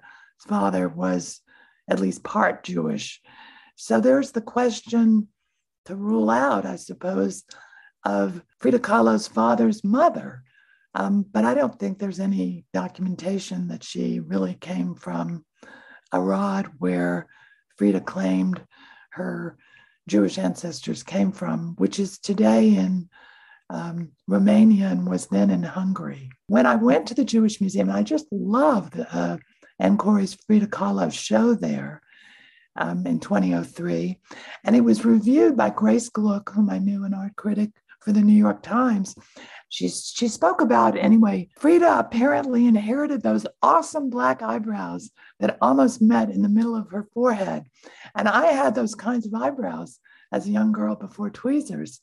father 0.48 0.88
was 0.90 1.42
at 1.88 2.00
least 2.00 2.24
part 2.24 2.64
Jewish. 2.64 3.22
So 3.76 4.00
there's 4.00 4.32
the 4.32 4.42
question 4.42 5.30
to 5.86 5.96
rule 5.96 6.30
out, 6.30 6.66
I 6.66 6.76
suppose, 6.76 7.44
of 8.06 8.42
Frida 8.60 8.80
Kahlo's 8.80 9.28
father's 9.28 9.84
mother. 9.84 10.44
Um, 10.96 11.26
but 11.32 11.46
I 11.46 11.54
don't 11.54 11.78
think 11.78 12.00
there's 12.00 12.20
any 12.20 12.66
documentation 12.74 13.68
that 13.68 13.84
she 13.84 14.20
really 14.20 14.56
came 14.56 14.96
from 14.96 15.46
Arad, 16.12 16.68
where 16.80 17.28
Frida 17.78 18.02
claimed 18.02 18.62
her 19.12 19.58
Jewish 20.08 20.38
ancestors 20.38 21.04
came 21.04 21.32
from, 21.32 21.76
which 21.78 22.00
is 22.00 22.20
today 22.20 22.76
in 22.76 23.10
um, 23.70 24.12
Romania 24.28 24.88
and 24.88 25.08
was 25.08 25.28
then 25.28 25.52
in 25.52 25.62
Hungary. 25.62 26.32
When 26.48 26.66
I 26.66 26.76
went 26.76 27.08
to 27.08 27.14
the 27.14 27.24
Jewish 27.24 27.62
Museum, 27.62 27.92
I 27.92 28.02
just 28.02 28.26
loved 28.32 29.00
uh, 29.00 29.38
Anne 29.78 29.98
Frida 29.98 30.68
Kahlo 30.68 31.14
show 31.14 31.54
there 31.54 32.02
um, 32.76 33.06
in 33.06 33.20
2003. 33.20 34.20
And 34.64 34.76
it 34.76 34.82
was 34.82 35.06
reviewed 35.06 35.56
by 35.56 35.70
Grace 35.70 36.10
Gluck, 36.10 36.52
whom 36.52 36.70
I 36.70 36.80
knew, 36.80 37.04
an 37.04 37.14
art 37.14 37.36
critic 37.36 37.72
for 38.02 38.12
the 38.12 38.22
New 38.22 38.34
York 38.34 38.64
Times. 38.64 39.16
She, 39.70 39.88
she 39.88 40.28
spoke 40.28 40.62
about 40.62 40.98
anyway. 40.98 41.50
Frida 41.58 42.00
apparently 42.00 42.66
inherited 42.66 43.22
those 43.22 43.46
awesome 43.62 44.10
black 44.10 44.42
eyebrows 44.42 45.12
that 45.40 45.58
almost 45.62 46.02
met 46.02 46.30
in 46.30 46.42
the 46.42 46.50
middle 46.50 46.76
of 46.76 46.90
her 46.90 47.08
forehead. 47.14 47.66
And 48.16 48.28
I 48.28 48.48
had 48.48 48.74
those 48.74 48.96
kinds 48.96 49.28
of 49.28 49.34
eyebrows 49.34 50.00
as 50.32 50.48
a 50.48 50.52
young 50.52 50.72
girl 50.72 50.96
before 50.96 51.30
tweezers. 51.30 52.02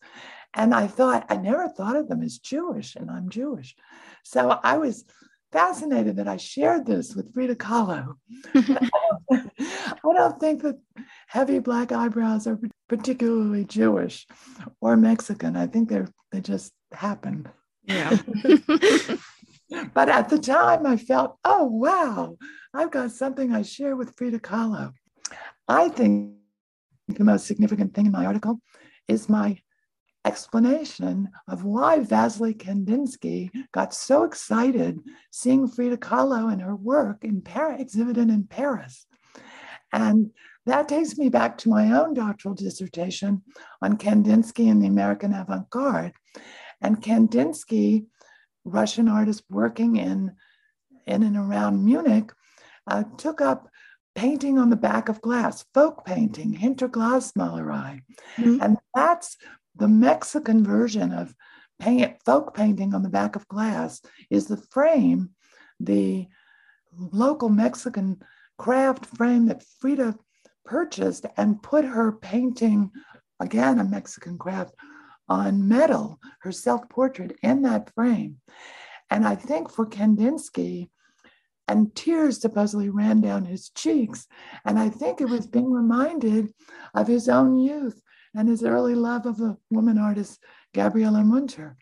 And 0.54 0.74
I 0.74 0.86
thought, 0.86 1.26
I 1.28 1.36
never 1.36 1.68
thought 1.68 1.96
of 1.96 2.08
them 2.08 2.22
as 2.22 2.38
Jewish, 2.38 2.96
and 2.96 3.10
I'm 3.10 3.28
Jewish. 3.28 3.74
So 4.22 4.58
I 4.62 4.78
was 4.78 5.04
fascinated 5.52 6.16
that 6.16 6.28
I 6.28 6.36
shared 6.36 6.86
this 6.86 7.14
with 7.14 7.32
Frida 7.34 7.56
Kahlo. 7.56 8.14
I 8.54 9.42
don't 10.02 10.40
think 10.40 10.62
that 10.62 10.78
heavy 11.26 11.58
black 11.58 11.92
eyebrows 11.92 12.46
are 12.46 12.58
particularly 12.88 13.64
Jewish 13.64 14.26
or 14.80 14.96
Mexican. 14.96 15.56
I 15.56 15.66
think 15.66 15.88
they're 15.88 16.08
they 16.32 16.40
just 16.40 16.72
happen. 16.92 17.48
Yeah. 17.84 18.16
but 19.94 20.08
at 20.08 20.28
the 20.28 20.38
time, 20.38 20.86
I 20.86 20.96
felt, 20.96 21.38
oh 21.44 21.64
wow, 21.64 22.36
I've 22.74 22.90
got 22.90 23.12
something 23.12 23.54
I 23.54 23.62
share 23.62 23.96
with 23.96 24.16
Frida 24.16 24.40
Kahlo. 24.40 24.92
I 25.68 25.88
think 25.88 26.32
the 27.08 27.24
most 27.24 27.46
significant 27.46 27.94
thing 27.94 28.06
in 28.06 28.12
my 28.12 28.26
article 28.26 28.60
is 29.08 29.28
my 29.28 29.58
explanation 30.24 31.28
of 31.48 31.64
why 31.64 32.00
Vasily 32.00 32.52
Kandinsky 32.52 33.50
got 33.72 33.94
so 33.94 34.24
excited 34.24 34.98
seeing 35.30 35.68
Frida 35.68 35.98
Kahlo 35.98 36.52
and 36.52 36.60
her 36.60 36.74
work 36.74 37.24
in 37.24 37.40
Paris, 37.40 37.80
exhibited 37.80 38.28
in 38.28 38.44
Paris. 38.44 39.06
And 39.92 40.32
that 40.66 40.88
takes 40.88 41.16
me 41.16 41.28
back 41.28 41.58
to 41.58 41.68
my 41.68 41.92
own 41.92 42.14
doctoral 42.14 42.54
dissertation 42.54 43.42
on 43.80 43.96
Kandinsky 43.96 44.70
and 44.70 44.82
the 44.82 44.88
American 44.88 45.32
avant 45.32 45.70
garde. 45.70 46.12
And 46.80 47.00
Kandinsky, 47.00 48.06
Russian 48.64 49.08
artist 49.08 49.44
working 49.48 49.96
in, 49.96 50.32
in 51.06 51.22
and 51.22 51.36
around 51.36 51.84
Munich, 51.84 52.32
uh, 52.86 53.04
took 53.16 53.40
up 53.40 53.68
painting 54.14 54.58
on 54.58 54.70
the 54.70 54.76
back 54.76 55.08
of 55.08 55.20
glass, 55.20 55.64
folk 55.72 56.04
painting, 56.04 56.54
Hinterglasmalerei. 56.54 58.02
Mm-hmm. 58.36 58.58
And 58.60 58.78
that's 58.94 59.36
the 59.76 59.88
Mexican 59.88 60.64
version 60.64 61.12
of 61.12 61.34
paint, 61.78 62.16
folk 62.24 62.54
painting 62.54 62.94
on 62.94 63.02
the 63.02 63.08
back 63.08 63.36
of 63.36 63.46
glass 63.48 64.00
is 64.30 64.46
the 64.46 64.56
frame, 64.56 65.30
the 65.78 66.26
local 66.92 67.50
Mexican 67.50 68.22
craft 68.58 69.04
frame 69.04 69.46
that 69.46 69.62
Frida 69.80 70.16
purchased 70.66 71.26
and 71.36 71.62
put 71.62 71.84
her 71.84 72.12
painting, 72.12 72.90
again, 73.40 73.78
a 73.78 73.84
Mexican 73.84 74.36
craft, 74.36 74.74
on 75.28 75.66
metal, 75.66 76.20
her 76.40 76.52
self 76.52 76.88
portrait 76.88 77.36
in 77.42 77.62
that 77.62 77.92
frame. 77.94 78.36
And 79.10 79.26
I 79.26 79.34
think 79.34 79.70
for 79.70 79.86
Kandinsky, 79.86 80.90
and 81.68 81.94
tears 81.94 82.40
supposedly 82.40 82.90
ran 82.90 83.20
down 83.20 83.44
his 83.44 83.70
cheeks. 83.70 84.26
And 84.64 84.78
I 84.78 84.88
think 84.88 85.20
it 85.20 85.28
was 85.28 85.46
being 85.46 85.70
reminded 85.70 86.52
of 86.94 87.08
his 87.08 87.28
own 87.28 87.58
youth 87.58 88.00
and 88.34 88.48
his 88.48 88.62
early 88.62 88.94
love 88.94 89.26
of 89.26 89.36
the 89.38 89.56
woman 89.70 89.98
artist 89.98 90.38
Gabriela 90.74 91.24
Munter. 91.24 91.76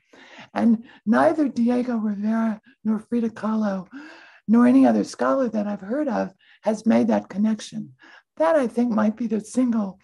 And 0.55 0.85
neither 1.05 1.49
Diego 1.49 1.97
Rivera 1.97 2.61
nor 2.85 2.99
Frida 2.99 3.31
Kahlo 3.31 3.89
nor 4.47 4.67
any 4.67 4.87
other 4.87 5.05
scholar 5.05 5.49
that 5.49 5.67
I've 5.67 5.81
heard 5.81 6.09
of 6.09 6.33
has 6.63 6.87
made 6.87 7.09
that 7.09 7.29
connection. 7.29 7.95
That 8.37 8.57
I 8.57 8.67
think 8.67 8.91
might 8.91 9.17
be 9.17 9.27
the 9.27 9.41
single 9.41 9.99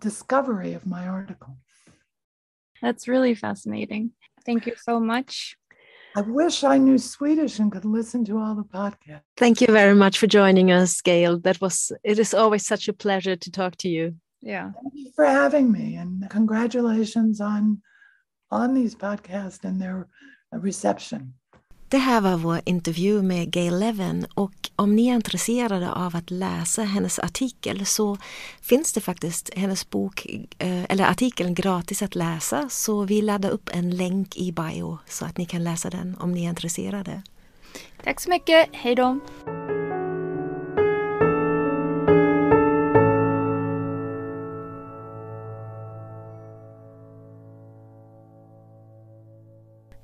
discovery 0.00 0.72
of 0.72 0.86
my 0.86 1.06
article. 1.06 1.58
That's 2.80 3.06
really 3.06 3.34
fascinating. 3.34 4.12
Thank 4.44 4.66
you 4.66 4.74
so 4.76 4.98
much. 4.98 5.56
I 6.16 6.20
wish 6.20 6.64
I 6.64 6.76
knew 6.78 6.98
Swedish 6.98 7.58
and 7.58 7.72
could 7.72 7.84
listen 7.84 8.24
to 8.26 8.38
all 8.38 8.54
the 8.54 8.64
podcasts. 8.64 9.22
Thank 9.36 9.60
you 9.60 9.68
very 9.68 9.94
much 9.94 10.18
for 10.18 10.26
joining 10.26 10.70
us, 10.70 11.00
Gail. 11.00 11.38
That 11.38 11.60
was 11.60 11.92
it 12.04 12.18
is 12.18 12.34
always 12.34 12.66
such 12.66 12.88
a 12.88 12.92
pleasure 12.92 13.36
to 13.36 13.50
talk 13.50 13.76
to 13.76 13.88
you. 13.88 14.16
Yeah. 14.40 14.72
Thank 14.74 14.94
you 14.94 15.12
for 15.14 15.24
having 15.24 15.72
me 15.72 15.96
and 15.96 16.28
congratulations 16.28 17.40
on 17.40 17.80
on 18.50 18.74
these 18.74 18.94
podcasts 18.94 19.64
and 19.64 19.80
their 19.80 20.08
reception. 20.52 21.34
Det 21.92 21.98
här 21.98 22.20
var 22.20 22.36
vår 22.36 22.60
intervju 22.64 23.22
med 23.22 23.50
Gail 23.50 23.78
Levin 23.78 24.26
och 24.34 24.70
om 24.76 24.96
ni 24.96 25.08
är 25.08 25.14
intresserade 25.14 25.92
av 25.92 26.16
att 26.16 26.30
läsa 26.30 26.82
hennes 26.82 27.18
artikel 27.18 27.86
så 27.86 28.18
finns 28.60 28.92
det 28.92 29.00
faktiskt 29.00 29.50
hennes 29.54 29.90
bok 29.90 30.26
eh, 30.58 30.82
eller 30.88 31.04
artikeln 31.04 31.54
gratis 31.54 32.02
att 32.02 32.14
läsa 32.14 32.68
så 32.68 33.04
vi 33.04 33.22
laddar 33.22 33.50
upp 33.50 33.70
en 33.72 33.96
länk 33.96 34.36
i 34.36 34.52
bio 34.52 34.98
så 35.06 35.24
att 35.24 35.38
ni 35.38 35.46
kan 35.46 35.64
läsa 35.64 35.90
den 35.90 36.16
om 36.20 36.32
ni 36.32 36.44
är 36.44 36.48
intresserade. 36.48 37.22
Tack 38.04 38.20
så 38.20 38.30
mycket, 38.30 38.68
hej 38.72 38.94
då! 38.94 39.20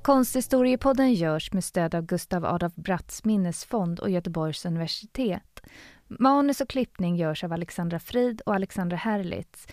Konsthistoriepodden 0.09 1.15
görs 1.15 1.53
med 1.53 1.65
stöd 1.65 1.95
av 1.95 2.03
Gustav 2.03 2.45
Adolf 2.45 2.75
Bratts 2.75 3.25
minnesfond 3.25 4.01
och 4.01 4.11
Göteborgs 4.11 4.67
universitet. 4.67 5.61
Manus 6.07 6.61
och 6.61 6.69
klippning 6.69 7.17
görs 7.17 7.45
av 7.45 7.53
Alexandra 7.53 7.99
Frid 7.99 8.41
och 8.41 8.55
Alexandra 8.55 8.97
Herlitz 8.97 9.67